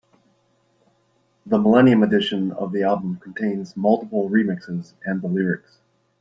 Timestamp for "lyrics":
5.27-5.77